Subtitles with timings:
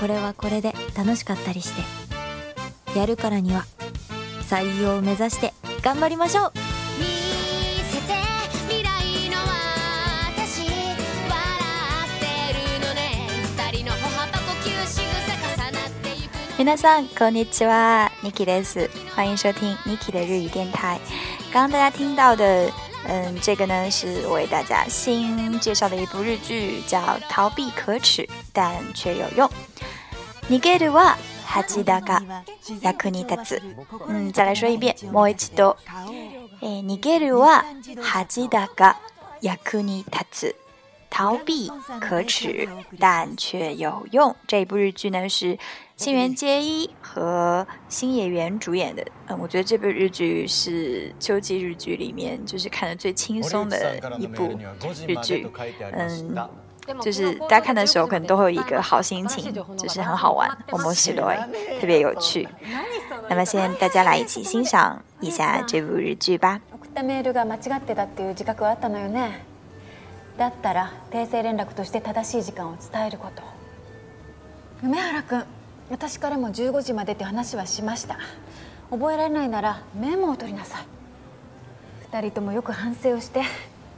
[0.00, 1.82] これはこれで楽しかったりして。
[2.98, 3.64] やるからには
[4.48, 6.52] 採用を目指して頑張りましょう。
[16.58, 20.98] 皆さん，こんにちは，Niki です，欢迎收听 Niki 的日语电台。
[21.52, 22.72] 刚刚大家听到的，
[23.06, 29.46] 嗯，这个呢是我为大家新介绍的一部日剧，叫《逃避可耻但却有用》。
[30.49, 32.21] 逃げるは恥だが
[32.81, 33.61] 役に立つ。
[34.07, 35.77] 嗯，再来说一遍，もう一度。
[36.61, 37.65] えー逃げるは
[38.01, 38.97] 恥だが
[39.41, 40.55] 役に立つ。
[41.09, 42.67] 逃避可耻，
[42.99, 44.35] 但却有用。
[44.47, 45.59] 这一部日剧呢是
[45.95, 49.05] 新垣结衣和新野原主演的。
[49.27, 54.57] 嗯，我觉得这部日剧是秋季日剧里面就是看的最轻松的一部
[55.05, 55.47] 日剧。
[55.91, 56.35] 嗯，
[57.02, 61.48] 就是大家看的时候可能都会有一个好心情，就是很好玩， 我们喜欢，
[61.80, 62.48] 特别有趣。
[63.28, 66.60] 那么现在大家来一起欣赏一下这部日剧吧。
[66.72, 69.44] 送ったメールが間違ってたっていう自覚はあったのよね。
[70.38, 73.42] だったら訂正連絡として正しい時間を伝えること。
[74.82, 75.44] 梅原君
[75.90, 78.18] 私からも15時までって話はしました。
[78.90, 80.86] 覚えられないならメモを取りなさい。
[82.12, 83.42] 2人ともよく反省をして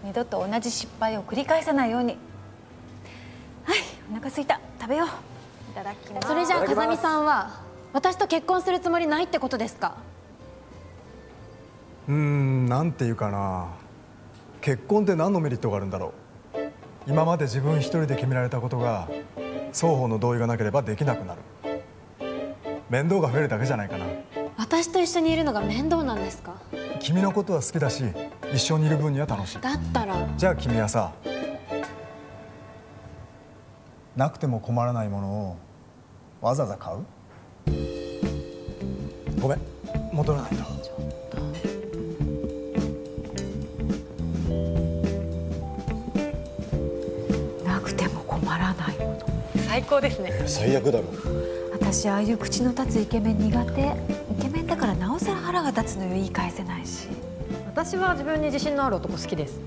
[0.02, 2.08] 二度と同じ失敗を繰り返さないように。
[2.08, 2.19] はい
[4.11, 4.61] お腹すいた。
[4.80, 5.08] 食べよう。
[5.70, 6.28] いただきます。
[6.28, 7.61] それじゃあ風見さんは
[7.92, 9.94] 私と結婚するつもりないってことですか？
[12.08, 13.69] うーんなんていうかな。
[14.61, 16.12] 結婚って何のメリットがあるんだろ
[16.55, 16.58] う。
[17.06, 19.08] 今まで自分一人で決められたことが
[19.72, 21.41] 双方の同意がなければできなくなる。
[22.91, 24.06] 面倒が増えるだけじゃないかな。
[24.58, 26.55] 私と一緒にいるのが面倒なんですか？
[26.98, 28.05] 君のことは好きだし
[28.53, 29.61] 一緒にいる分には楽しい。
[29.61, 30.16] だったら。
[30.36, 31.12] じゃあ君はさ
[34.16, 35.56] なくても困らないものを
[36.41, 36.98] わざわざ買う？
[39.41, 39.61] ごめん
[40.12, 40.56] 戻らないと。
[47.65, 49.19] なくても困らないもの。
[49.69, 50.32] 最高ですね。
[50.47, 51.04] 最悪だろ。
[51.72, 53.81] 私ああいう口の立つイケメン苦手。
[54.38, 57.09] イケメンだからなおさら腹が立つのよ言い返せないし。
[57.66, 59.60] 私は自分に自信のある男好きです。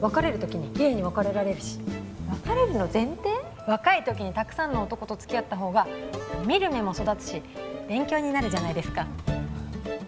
[0.00, 1.80] 別れる時に綺麗に別れられるし。
[2.44, 3.35] 別れるの前提？
[3.66, 5.86] 若い時にたくさんの男と付き合った方が
[6.46, 7.42] 見る目も育つし
[7.88, 9.06] 勉強になるじゃないですか。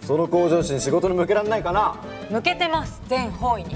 [0.02, 1.96] その向上心仕事に向けられないかな。
[2.30, 3.74] 向けてます全方位に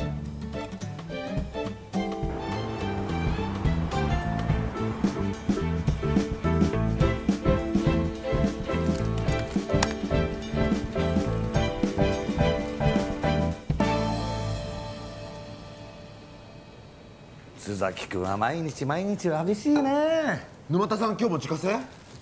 [17.82, 20.46] 崎君は毎日毎日わびしいね。
[20.70, 21.76] 沼田さん今日も自家製？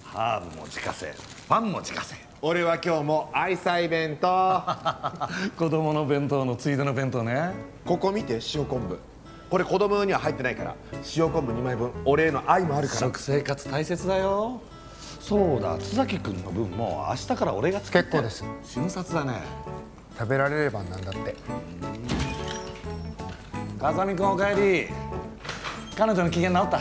[0.04, 1.12] ハーブも自家製。
[1.46, 2.16] パンも自家製。
[2.40, 4.62] 俺は今日も愛妻弁当。
[5.58, 7.52] 子供の弁当のついでの弁当ね。
[7.84, 8.98] ここ見て塩昆布。
[9.50, 10.74] これ子供用には入ってないから
[11.14, 11.90] 塩昆布2枚分。
[12.06, 13.00] 俺への愛もあるから。
[13.00, 14.62] 食生活大切だよ。
[15.20, 15.76] そうだ。
[15.78, 18.08] 須崎君の分も明日から俺が作って。
[18.08, 18.44] 結構です。
[18.64, 19.42] 瞬殺だね。
[20.18, 21.36] 食べられればなんだって。
[23.78, 25.09] 風見君おかえり
[26.00, 26.80] 彼女の機嫌治った。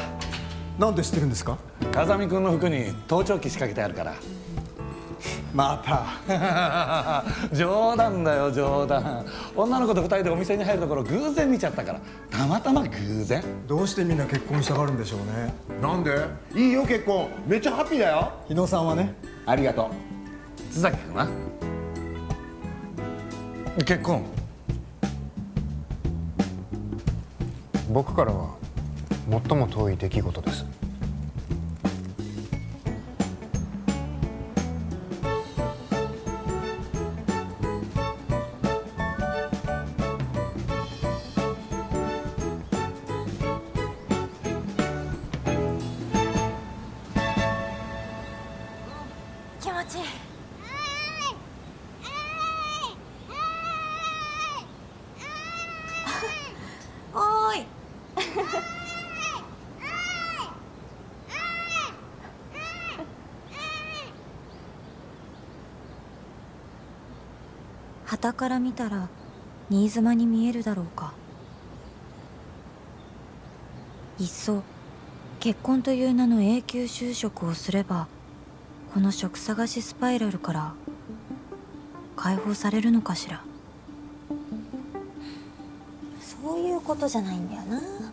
[0.78, 1.57] なんで知ってるんですか？
[1.91, 4.13] 風見君の服に盗聴器仕掛けてあるから。
[5.53, 7.25] また。
[7.53, 9.25] 冗談だよ冗談。
[9.57, 12.00] 女の子と二人でお店に入るところ偶然見ちゃったから。
[12.31, 12.90] たまたま偶
[13.25, 13.44] 然。
[13.68, 15.53] どうしてみんな結婚したがるんでしょうね。
[15.81, 16.16] なんで？
[16.56, 17.28] いいよ結婚。
[17.46, 18.31] めっちゃハッピーだよ。
[18.47, 19.13] 日野さんはね？
[19.46, 19.91] ありがと
[20.72, 20.74] う。
[20.74, 21.28] 須崎君は？
[23.86, 24.24] 結婚。
[27.91, 28.59] 僕からは
[29.29, 30.78] 最も遠い出来事です。
[68.09, 69.07] 旗から見たら
[69.69, 71.13] 新妻に見えるだろうか。
[74.19, 74.63] いっそ
[75.39, 78.07] 結婚という名の永久就職をすれば
[78.95, 80.73] この職探しスパイラルから
[82.15, 83.44] 解放されるのかしら。
[86.19, 88.08] そういうことじゃないんだよな。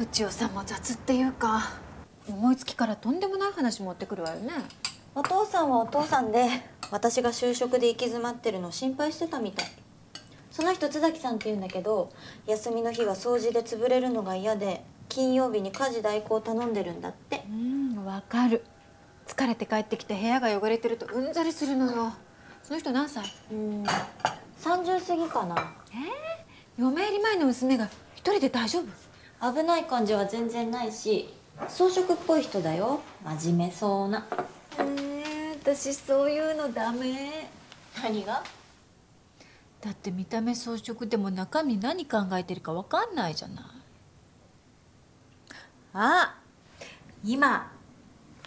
[0.00, 1.60] とちおさんも雑っていうか。
[2.26, 4.50] 思いつきからとんでもない話持ってくるわよね。
[5.14, 6.48] お父さんはお父さんで
[6.90, 9.66] 私が就職で行き詰まってるの心配してたみたい。
[10.50, 12.10] その人津崎さんって言うんだけど
[12.46, 17.44] 休みの日が掃除で潰れるのが嫌で金曜日に家事代行頼んでるんだって。
[17.50, 18.64] うんわかる。
[19.26, 22.14] 疲れて帰ってきて部屋が汚れてるとうんざりするのよ。
[22.62, 23.24] その人何歳？
[23.52, 23.84] うん
[24.62, 25.74] 30過ぎかな。
[26.78, 29.09] 嫁入り前の娘が一人で大丈夫？
[29.42, 31.32] 危ない感じは全然ないし
[31.68, 33.00] 装飾っぽい人だよ。
[33.24, 34.26] 真面目そうな。
[34.78, 37.50] えー、私そういうのダメ。
[38.02, 38.42] 何が？
[39.80, 43.64] だって見た目装飾でも中身何考えてるか分かんないじゃない。
[45.94, 46.38] あ
[47.24, 47.72] 今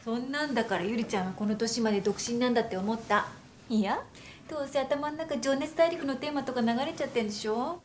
[0.04, 3.28] そんなんだからゆりちゃんはこの年まで独身なんだって思った。
[3.69, 4.01] いや
[4.50, 7.81] どうせ頭の中情熱大陸のテーマとか流れちゃってんでしょ。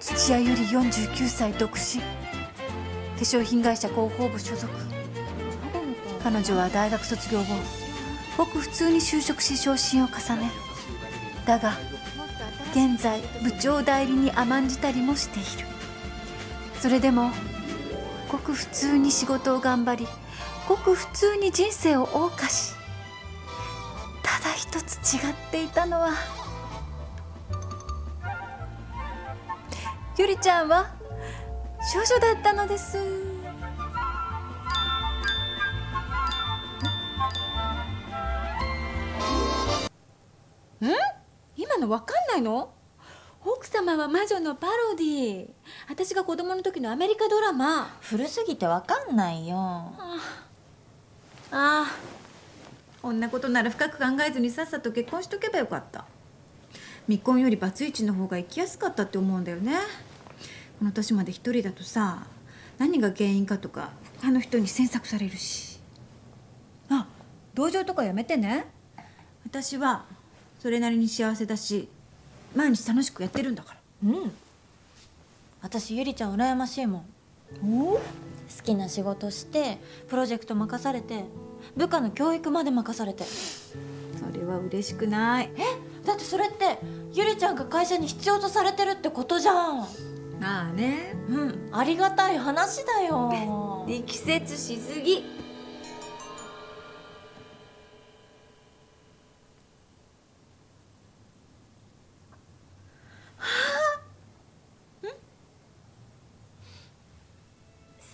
[0.00, 2.00] 土屋ゆり49歳独身。
[2.00, 2.23] 化
[3.24, 4.68] 粧品会社広報部所属。
[6.22, 7.46] 彼女は大学卒業後
[8.38, 10.50] ごく普通に就職し昇進を重ね
[11.44, 11.76] だが
[12.72, 15.68] 現在部長代理に甘んじたりもしている。
[16.80, 17.30] それでも
[18.30, 20.08] ごく普通に仕事を頑張り
[20.68, 22.74] ごく普通に人生を謳歌し
[24.22, 26.10] ただ一つ違っていたのは
[30.16, 30.90] ゆりちゃんは
[31.92, 32.98] 少女だったのです。
[32.98, 33.00] ん？
[41.56, 42.72] 今のわかんないの？
[43.44, 45.46] 奥様は魔女のパロディ
[45.88, 47.96] 私が子供の時のアメリカドラマ。
[48.00, 49.56] 古すぎてわかんないよ。
[49.56, 49.92] あ
[51.52, 51.86] あ
[53.02, 56.06] こんなことなら深く考えずにさっさと結婚しとけばよかった。
[57.06, 59.74] 未婚よりバツイチの方が生きやすかったって思うんだよね
[60.78, 62.26] この年まで一人だとさ
[62.78, 63.90] 何が原因かとか
[64.20, 65.78] 他の人に詮索されるし。
[66.90, 67.06] あ
[67.54, 68.66] 同情とかやめてね。
[69.46, 70.04] 私は
[70.58, 71.88] それなりに幸せだし
[72.54, 74.10] 毎日楽しくやってるんだから。
[74.10, 74.32] うん。
[75.62, 77.04] 私ゆりちゃん羨ましいも
[77.62, 77.90] ん。
[77.92, 77.92] お？
[77.94, 78.00] 好
[78.62, 79.78] きな仕事して
[80.08, 81.24] プロジェクト任されて
[81.76, 83.24] 部下の教育まで任されて。
[83.24, 85.50] それは嬉しくない。
[86.04, 86.78] だってそれって
[87.12, 89.86] ゆりちゃんが会社に必要とされてるってことじゃん
[90.44, 91.14] まあね。
[91.30, 91.70] うん。
[91.72, 93.86] ありがたい話だよ。
[93.88, 95.24] 力説しすぎ。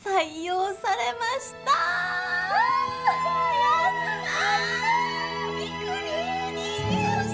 [0.05, 1.73] 採用されました。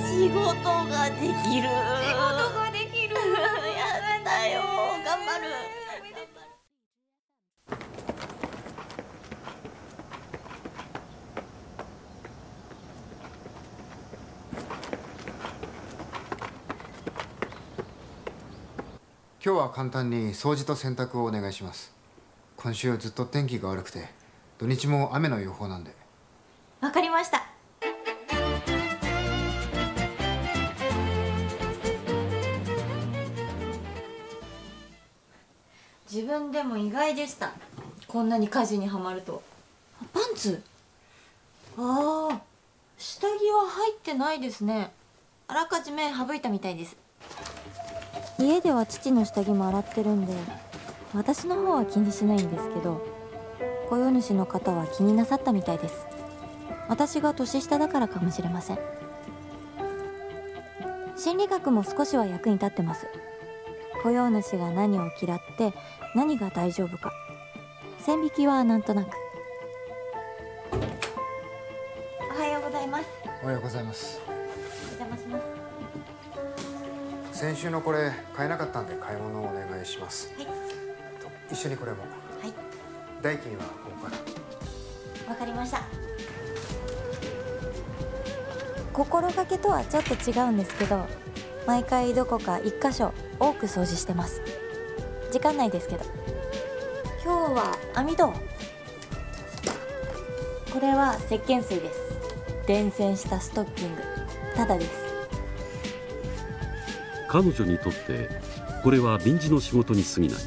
[0.09, 0.41] 仕事
[0.89, 1.69] ができる。
[1.69, 3.21] 仕事ができるや
[4.21, 4.63] ったよ
[5.05, 5.45] 頑張る
[19.47, 21.95] 今日は簡単に掃除と洗濯をお願いします。
[22.57, 24.09] 今週ずっと天気が悪くて
[24.59, 25.95] 土日も雨の予報なんで。
[26.81, 27.47] わかりました。
[36.11, 37.53] 自分でも意外でした。
[38.09, 39.45] こんなに家事にはまると。
[40.03, 40.61] あパンツ？
[41.79, 42.41] ああ
[42.99, 44.91] 下着は入ってないですね。
[45.47, 46.97] あらかじめ省いたみたいです
[48.38, 50.35] 家では父の下着も洗ってるんで
[51.14, 53.00] 私の方は気にしないんですけど
[53.88, 56.07] 雇用主の方は気になさったみたいです。
[56.88, 58.78] 私が年下だからかもしれません。
[61.16, 63.07] 心理学も少しは役に立ってます。
[64.02, 65.73] 雇用主が何を嫌って
[66.14, 67.12] 何が大丈夫か。
[68.00, 69.11] 線引きはなんとなく。
[72.35, 73.05] おはようございます。
[73.43, 74.25] おはようございます
[77.37, 80.33] 先週のこれ買えなかったんで買い物をお願いします。
[80.38, 80.47] はい。
[80.47, 80.52] と
[81.52, 81.99] 一緒にこれも。
[81.99, 82.07] は
[82.49, 82.55] い。
[83.21, 84.11] 代金はここか
[85.26, 85.31] ら。
[85.33, 85.83] わかりました。
[88.90, 91.05] 心がけとはちょっと違うんですけど
[91.66, 94.40] 毎回どこか一箇所多く掃除してます。
[95.31, 96.07] 時間内ですけど。
[97.23, 98.28] 今日は網戸。
[100.73, 102.00] これは石鹸水です。
[102.66, 104.02] 伝染したストッキング。
[104.57, 105.06] ただです
[107.37, 108.31] 彼女にとって
[108.83, 110.38] これは臨時の仕事に過ぎない。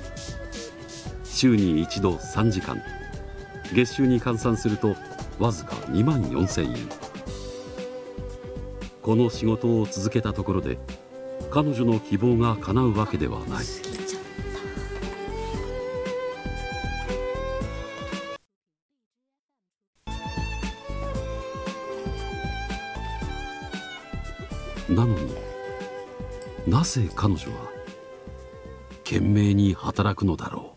[1.23, 2.81] 週に一度3時間。
[3.75, 4.95] 月収に換算すると
[5.37, 6.89] わずか2万4,000円。
[9.03, 10.79] この仕事を続けたところで
[11.51, 13.65] 彼女の希望が叶うわけではない。
[26.89, 27.69] ぜ彼女は
[29.03, 30.75] 懸命に働くのだろ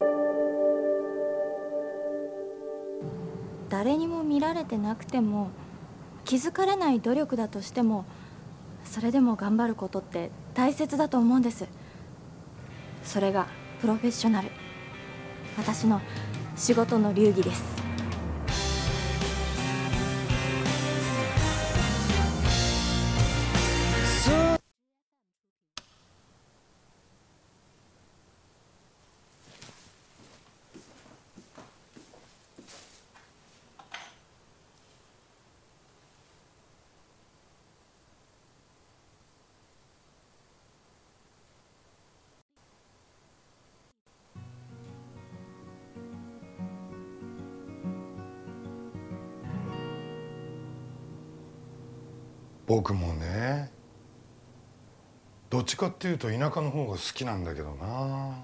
[0.00, 0.04] う？
[3.68, 5.50] 誰にも見られてなくても
[6.24, 8.06] 気づかれない努力だとしても
[8.84, 11.66] それでも頑張ることって大切だと思うんです。
[13.04, 13.46] それが
[13.82, 14.48] プロフェッショナル。
[15.58, 16.00] 私の
[16.56, 17.79] 仕事の流儀です。
[52.70, 53.68] 僕もね
[55.50, 58.38] どっちかっていうと田舎の方が好きなんだけどな。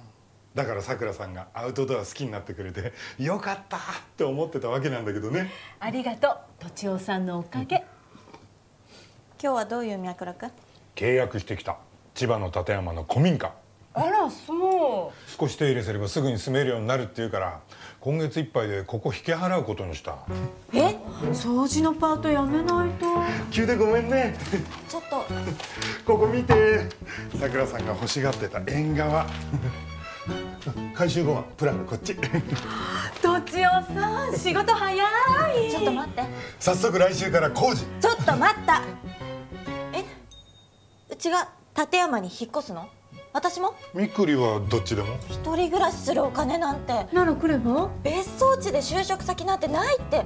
[0.52, 3.80] だからさくらさんがアウトドア好きになってくれてよかったっ
[4.16, 5.52] て思ってたわけなんだけどね。
[5.78, 7.85] ありがとうとちおさんのおかげ。
[9.40, 10.50] 今日はどういう脈絡？
[10.97, 11.76] 契約してきた
[12.14, 13.54] 千葉の館山の古民家。
[13.95, 14.55] あらそう
[15.38, 17.60] 少し手入れすればすぐに住めるようになるっていうから
[18.00, 20.16] 今月いっぱいでここ引き払うことにした。
[20.72, 20.96] え？
[21.32, 23.06] 掃除のパートやめないと。
[23.50, 24.36] 急でごめんね。
[24.88, 25.25] ちょっと。
[26.04, 26.88] ここ見て。
[27.40, 29.26] さくらさんが欲しがってた縁側。
[30.94, 32.14] 回収後はプランがこっち。
[32.14, 32.20] と
[33.40, 35.70] ちおさん仕事早い。
[35.70, 36.22] ちょっと待って。
[36.60, 37.84] 早速来週から工事。
[38.00, 38.82] ちょっと待った。
[39.92, 40.04] え？
[41.10, 42.88] うちが立山に引っ越すの？
[43.37, 43.75] 私も？
[43.93, 45.09] みくりはどっちでも？
[45.28, 47.07] 一人暮らしするお金なんて。
[47.12, 47.90] なら来れば？
[48.02, 50.25] 別荘地で就職先なんてないって。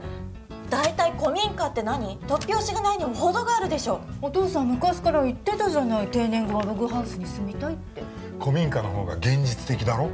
[0.71, 2.21] 大体古民家って何？
[2.29, 4.01] 突拍子がないにも程があるでしょ。
[4.23, 6.07] お父さん昔から言ってたじゃない。
[6.07, 8.05] 定年後はログハウスに住みたいって。
[8.39, 10.09] 古民家の方が現実的だろ？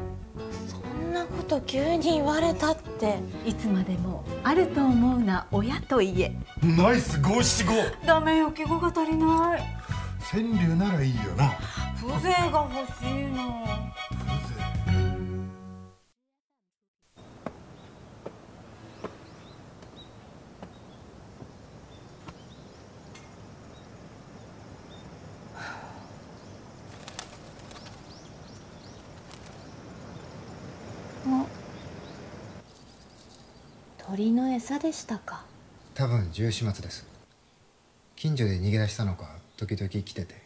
[0.66, 3.18] そんなこと急に言われたって。
[3.44, 6.34] いつまでもあると思うな親と家。
[6.62, 7.74] ナイス五七五。
[8.06, 9.62] ダメよ記号が足りない。
[10.32, 11.52] 川柳ならいいよな
[12.08, 13.66] 風情が欲しいの。
[33.98, 35.44] 鳥の餌でしたか。
[35.94, 37.04] 多分十四末です。
[38.14, 40.45] 近所で逃げ出したのか時々来てて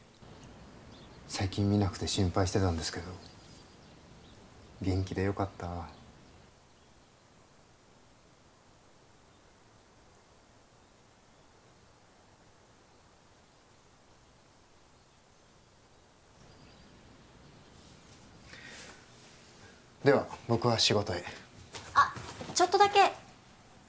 [1.33, 3.07] 最近見なくて心配してたんですけど
[4.83, 5.69] 元気でよかった。
[20.05, 21.23] では僕は仕事へ。
[21.95, 22.13] あ
[22.55, 23.13] ちょっとだけ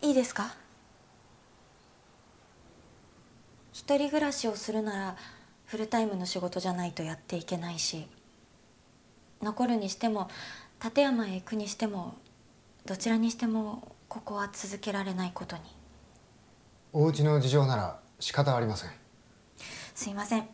[0.02, 0.54] いいですか？
[3.74, 5.18] 一人暮らしをするなら
[5.72, 8.06] フルタイムの仕事じゃないとやっていけないし
[9.42, 10.30] 残るにしても
[10.84, 12.16] 立山へ行くにしても
[12.86, 15.62] どちらにしてもここは続けられないことに。
[16.92, 18.90] お家の事情なら仕方ありません。
[19.96, 20.50] すいません。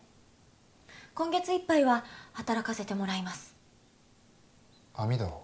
[1.16, 3.56] 今月いっぱいは働かせてもらいます。
[4.94, 5.44] 網戸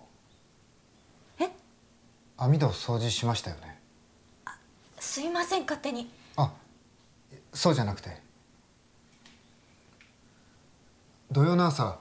[1.40, 1.50] え？
[2.38, 3.80] 網戸掃除しましたよね。
[5.00, 6.12] すいません勝手に。
[7.54, 8.22] そうじゃなくて
[11.34, 11.98] 土曜の朝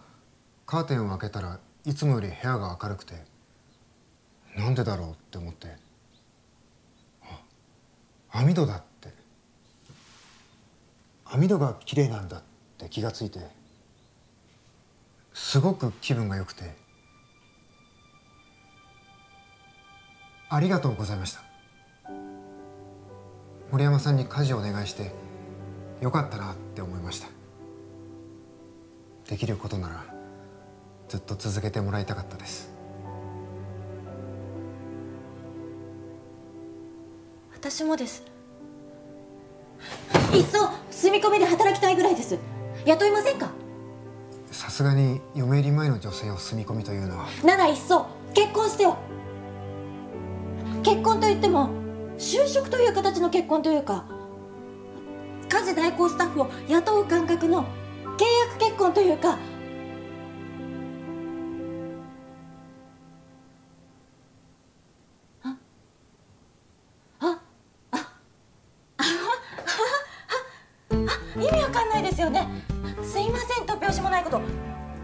[0.66, 3.14] カーテンを開けたらいつもより部屋が明るくて
[4.54, 5.68] なんでだろうって思って。
[7.22, 7.40] あ
[8.30, 9.08] 網戸だって。
[11.24, 12.42] 網戸が綺麗なんだっ
[12.76, 13.40] て気がついて
[15.32, 16.76] すごく気分が良くて。
[20.50, 21.42] ありがとうございました。
[23.70, 25.10] 森山さんに家事をお願いして
[26.02, 27.41] よかったなって思いました。
[29.29, 30.05] できることなら
[31.09, 32.71] ずっと続けてもらいたかったです。
[37.55, 38.25] 私もです。
[40.35, 42.38] いっそ住み込みで働きたいぐらいです。
[42.85, 43.50] 雇いませんか？
[44.50, 47.26] さすがに嫁入り前の女性を住み込みというのは。
[47.45, 48.97] ならいっそ結婚してよ。
[50.83, 51.71] 結婚といっても
[52.19, 54.05] 就職という形の結婚というか
[55.49, 57.64] 家事代行スタッフを雇う感覚の
[58.16, 59.38] 契約結婚というか
[65.42, 65.57] あ
[67.21, 67.38] あ
[67.90, 68.12] ああ
[68.99, 69.04] あ
[70.90, 72.47] あ意味わかんないですよね
[73.02, 74.40] すいません突拍子もないこと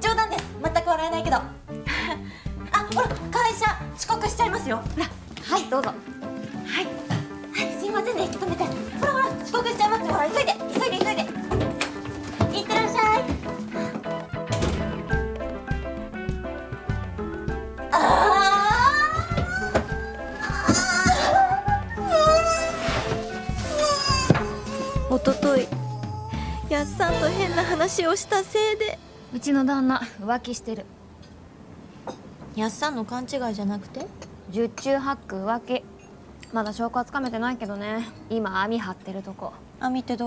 [0.01, 1.49] 冗談です全く笑えないけどあ
[2.95, 11.38] ほら会社遅刻しちゃいますよほらはいどうぞはいはいすいませんね引き止めてほらほら遅刻しちゃいますよほら急いで急いで急いで
[27.89, 28.99] 話をしたせいで
[29.35, 30.85] うちの旦那浮気してる。
[32.55, 34.07] やっさんの勘違いじゃなくて？
[34.51, 35.83] 十中八九浮気。
[36.53, 38.07] まだ証拠はつかめてないけどね。
[38.29, 39.55] 今網張ってるとこ。
[39.81, 40.27] 網ってど